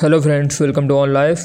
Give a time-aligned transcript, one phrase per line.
[0.00, 1.44] Hello, friends, welcome to On Life.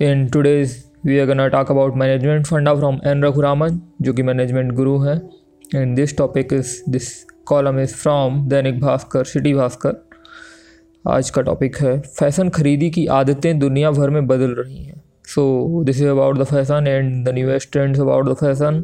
[0.00, 3.20] In today's, we are gonna talk about management funda from N.
[3.20, 5.16] Raghuraman, जो कि management गुरु हैं
[5.74, 7.10] and this topic is this
[7.46, 10.02] column is from Dainik Bhaskar city Bhaskar
[11.04, 15.02] आज का topic है fashion खरीदी की आदतें दुनिया भर में बदल रही हैं
[15.34, 15.44] so
[15.84, 18.82] this is about the fashion and the newest trends about the fashion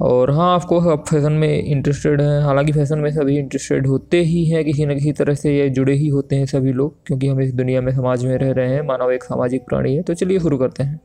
[0.00, 4.44] और हाँ आपको आप फ़ैशन में इंटरेस्टेड हैं। हालाँकि फ़ैशन में सभी इंटरेस्टेड होते ही
[4.44, 7.40] हैं, किसी न किसी तरह से ये जुड़े ही होते हैं सभी लोग, क्योंकि हम
[7.40, 10.38] इस दुनिया में समाज में रह रहे हैं, मानव एक सामाजिक प्राणी है। तो चलिए
[10.38, 11.00] शुरू करते हैं।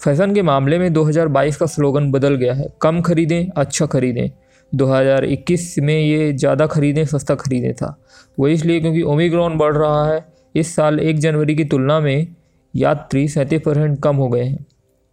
[0.00, 4.30] फ़ैशन के मामले में 2022 का स्लोगन बदल गया है। कम खरीदें अच्छा खरीदें।
[4.74, 8.02] 2021 में ये ज़्यादा खरीदें, सस्ता खरीदें था।
[8.38, 10.24] वो इसलिए क्योंकि ओमिक्रॉन बढ़ रहा है।
[10.54, 12.34] इस साल एक जनवरी की तुलना में
[12.76, 14.66] यात्री सैंतीस परसेंट कम हो गए हैं।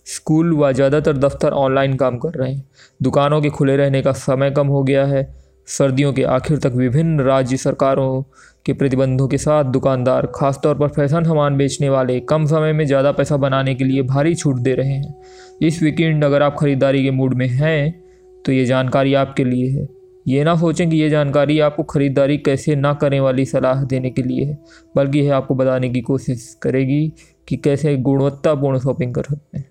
[0.08, 2.64] स्कूल व ज़्यादातर दफ्तर ऑनलाइन काम कर रहे हैं।
[3.02, 5.28] दुकानों के खुले रहने का समय कम हो गया है।
[5.68, 8.22] सर्दियों के आखिर तक विभिन्न राज्य सरकारों
[8.66, 13.12] के प्रतिबंधों के साथ दुकानदार, खासतौर पर फ़ैशन सामान बेचने वाले, कम समय में ज़्यादा
[13.12, 15.16] पैसा बनाने के लिए भारी छूट दे रहे हैं।
[15.62, 18.04] इस वीकेंड अगर आप ख़रीदारी के मूड में हैं
[18.46, 19.88] तो ये जानकारी आपके लिए है।
[20.26, 24.22] ये ना सोचें कि ये जानकारी आपको ख़रीदारी कैसे ना करें वाली सलाह देने के
[24.24, 24.58] लिए है,
[24.96, 27.08] बल्कि यह आपको बताने की कोशिश करेगी
[27.48, 29.70] कि कैसे गुणवत्तापूर्ण शॉपिंग कर सकते हैं।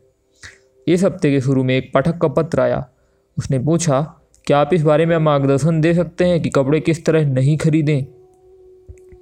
[0.86, 2.88] इस हफ़्ते के शुरू में एक पाठक का पत्र आया।
[3.38, 7.26] उसने पूछा, क्या आप इस बारे में मार्गदर्शन दे सकते हैं कि कपड़े किस तरह
[7.26, 8.04] नहीं खरीदें?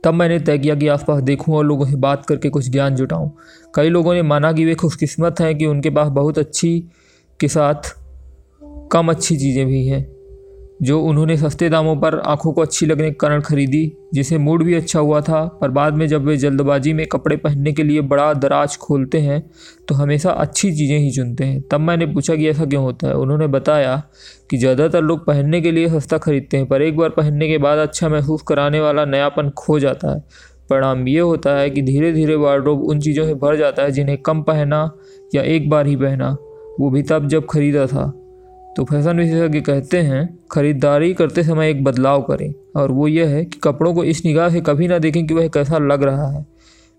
[0.05, 3.31] तब मैंने तय किया कि आसपास देखूँ और लोगों से बात करके कुछ ज्ञान जुटाऊं।
[3.75, 6.85] कई लोगों ने माना कि वे खुशकिस्मत हैं कि उनके पास बहुत अच्छी
[7.41, 7.97] के साथ
[8.93, 10.14] कम अच्छी चीज़ें भी हैं।
[10.81, 14.75] जो उन्होंने सस्ते दामों पर आँखों को अच्छी लगने के कारण खरीदी, जिसे मूड भी
[14.75, 18.33] अच्छा हुआ था, पर बाद में जब वे जल्दबाजी में कपड़े पहनने के लिए बड़ा
[18.35, 19.43] दराज खोलते हैं
[19.89, 23.15] तो हमेशा अच्छी चीज़ें ही चुनते हैं। तब मैंने पूछा कि ऐसा क्यों होता है?
[23.15, 23.97] उन्होंने बताया
[24.51, 27.79] कि ज़्यादातर लोग पहनने के लिए सस्ता खरीदते हैं, पर एक बार पहनने के बाद
[27.79, 30.21] अच्छा महसूस कराने वाला नयापन खो जाता है।
[30.71, 34.19] परिणाम ये होता है कि धीरे धीरे वार्ड्रोब उन चीज़ों से भर जाता है जिन्हें
[34.19, 34.91] कम पहना
[35.35, 36.37] या एक बार ही पहना।
[36.81, 38.13] वो भी तब जब खरीदा था।
[38.77, 43.45] तो फ़ैशन विशेषज्ञ कहते हैं, ख़रीदारी करते समय एक बदलाव करें और वो यह है
[43.45, 46.45] कि कपड़ों को इस निगाह से कभी ना देखें कि वह कैसा लग रहा है,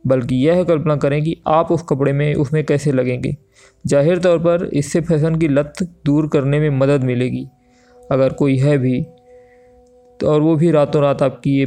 [0.03, 3.35] बल्कि यह कल्पना करें कि आप उस कपड़े में, उसमें कैसे लगेंगे।
[3.85, 7.45] ज़ाहिर तौर पर इससे फ़ैशन की लत दूर करने में मदद मिलेगी।
[8.11, 9.01] अगर कोई है भी
[10.19, 11.65] तो और वो भी रातों रात आपकी ये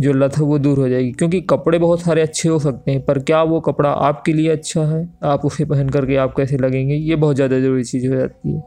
[0.00, 3.04] जो लत है वो दूर हो जाएगी। क्योंकि कपड़े बहुत सारे अच्छे हो सकते हैं,
[3.04, 5.08] पर क्या वो कपड़ा आपके लिए अच्छा है?
[5.24, 6.94] आप उसे पहन करके आप कैसे लगेंगे?
[6.94, 8.60] ये बहुत ज़्यादा ज़रूरी चीज़ हो जाती है।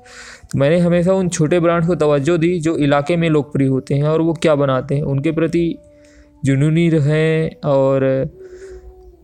[0.43, 4.03] तो मैंने हमेशा उन छोटे ब्रांड को तवज्जो दी जो इलाके में लोकप्रिय होते हैं
[4.03, 5.75] और वो क्या बनाते हैं। उनके प्रति
[6.43, 8.03] जुनूनी रहें और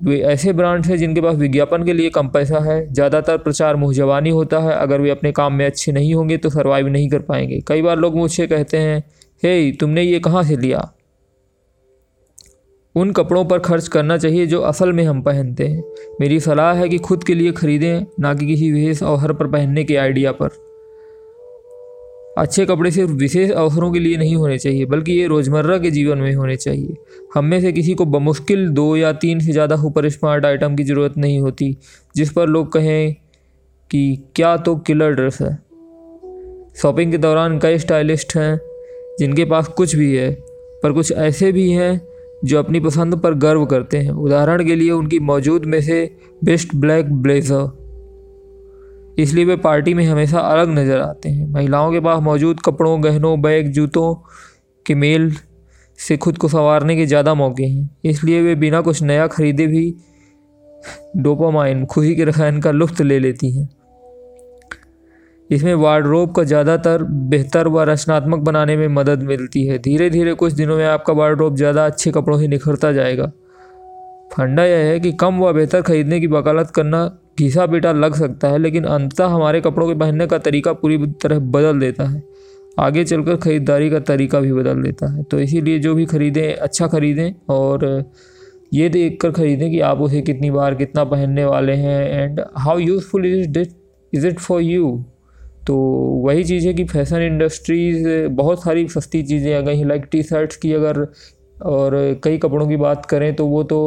[0.03, 4.31] वे ऐसे ब्रांड्स हैं जिनके पास विज्ञापन के लिए कम पैसा है, ज़्यादातर प्रचार मुँह
[4.31, 7.59] होता है। अगर वे अपने काम में अच्छे नहीं होंगे तो सर्वाइव नहीं कर पाएँगे।
[7.67, 9.03] कई बार लोग मुझसे कहते हैं
[9.43, 10.91] हे तुमने ये कहाँ से लिया?
[12.99, 15.83] उन कपड़ों पर खर्च करना चाहिए जो असल में हम पहनते हैं।
[16.21, 19.83] मेरी सलाह है कि खुद के लिए ख़रीदें, ना कि किसी विशेष अवसर पर पहनने
[19.83, 20.49] के आइडिया पर।
[22.37, 26.17] अच्छे कपड़े सिर्फ़ विशेष अवसरों के लिए नहीं होने चाहिए, बल्कि ये रोज़मर्रा के जीवन
[26.17, 26.95] में होने चाहिए।
[27.35, 30.83] हम में से किसी को बमुश्किल दो या तीन से ज़्यादा सुपर स्मार्ट आइटम की
[30.83, 31.75] ज़रूरत नहीं होती,
[32.15, 33.15] जिस पर लोग कहें
[33.91, 35.55] कि क्या तो किलर ड्रेस है।
[36.81, 38.59] शॉपिंग के दौरान कई स्टाइलिस्ट हैं,
[39.19, 40.31] जिनके पास कुछ भी है,
[40.83, 42.08] पर कुछ ऐसे भी हैं
[42.45, 46.75] जो अपनी पसंद पर गर्व करते हैं। उदाहरण के लिए उनकी मौजूद में से बेस्ट
[46.75, 47.67] ब्लैक ब्लेजर।
[49.19, 53.41] इसलिए वे पार्टी में हमेशा अलग नज़र आते हैं। महिलाओं के पास मौजूद कपड़ों, गहनों,
[53.41, 54.13] बैग, जूतों
[54.85, 55.31] के मेल
[55.99, 59.93] से खुद को संवारने के ज़्यादा मौके हैं। इसलिए वे बिना कुछ नया खरीदे भी
[61.17, 63.69] डोपामाइन, खुशी के रसायन का लुफ्त ले लेती हैं।
[65.49, 70.53] इसमें वार्ड्रोब का ज़्यादातर बेहतर व रचनात्मक बनाने में मदद मिलती है। धीरे धीरे कुछ
[70.53, 73.31] दिनों में आपका वार्ड्रोब ज़्यादा अच्छे कपड़ों से निखरता जाएगा।
[74.33, 77.05] फंडा यह है कि कम व बेहतर खरीदने की वकालत करना
[77.39, 81.39] घिसा बेटा लग सकता है, लेकिन अंततः हमारे कपड़ों के पहनने का तरीका पूरी तरह
[81.49, 82.23] बदल देता है।
[82.79, 86.87] आगे चलकर ख़रीदारी का तरीका भी बदल देता है। तो इसीलिए जो भी ख़रीदें अच्छा
[86.87, 87.85] ख़रीदें और
[88.73, 92.77] ये देख कर ख़रीदें कि आप उसे कितनी बार कितना पहनने वाले हैं and how
[92.79, 93.73] useful is it
[94.13, 94.91] is it for you
[95.67, 95.75] तो
[96.25, 100.23] वही चीज़ है कि फ़ैशन इंडस्ट्रीज़ बहुत सारी सस्ती चीज़ें आ गई हैं। लाइक टी
[100.23, 101.05] शर्ट्स की अगर
[101.65, 103.79] और कई कपड़ों की बात करें तो वो तो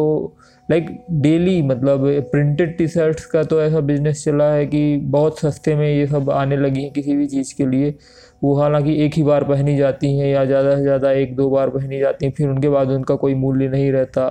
[0.69, 0.87] लाइक
[1.23, 5.89] डेली मतलब प्रिंटेड टी शर्ट्स का तो ऐसा बिज़नेस चला है कि बहुत सस्ते में
[5.89, 7.95] ये सब आने लगी हैं किसी भी चीज़ के लिए।
[8.43, 11.71] वो हालाँकि एक ही बार पहनी जाती हैं या ज़्यादा से ज़्यादा एक दो बार
[11.71, 14.29] पहनी जाती हैं, फिर उनके बाद उनका कोई मूल्य नहीं रहता।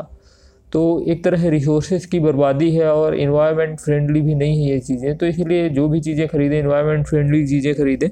[0.74, 4.80] तो एक तरह से रिसोर्सेज की बर्बादी है और इन्वायरमेंट फ्रेंडली भी नहीं है ये
[4.80, 8.10] चीज़ें। तो इसलिए जो भी चीज़ें ख़रीदें इन्वायरमेंट फ्रेंडली चीज़ें ख़रीदें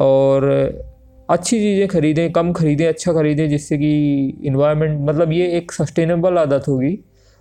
[0.00, 0.48] और
[1.28, 3.92] अच्छी चीज़ें खरीदें, कम खरीदें अच्छा खरीदें, जिससे कि
[4.44, 6.98] इन्वायरमेंट मतलब ये एक सस्टेनेबल आदत होगी।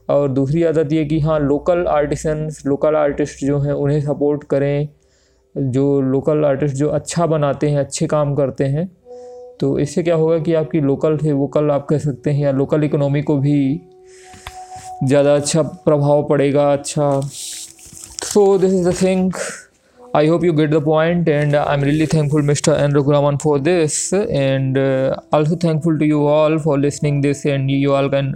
[0.10, 4.90] और दूसरी आदत ये कि हाँ लोकल आर्टिसंस लोकल आर्टिस्ट जो हैं, उन्हें सपोर्ट करें।
[5.56, 8.90] जो लोकल आर्टिस्ट जो अच्छा बनाते हैं, अच्छे काम करते हैं
[9.60, 12.84] तो इससे क्या होगा कि आपकी लोकल थे वोकल आप कह सकते हैं या लोकल
[12.84, 13.60] इकोनॉमी को भी
[15.04, 19.32] ज़्यादा अच्छा प्रभाव पड़ेगा अच्छा। So this is the thing
[20.00, 23.60] I hope you get the point and I am really thankful mister N Raghuraman for
[23.60, 24.78] this and
[25.34, 28.34] also thankful to you all for listening this and you all can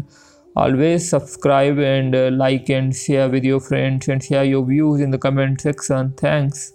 [0.55, 5.19] always subscribe and like and share with your friends and share your views in the
[5.23, 6.71] comment section thanks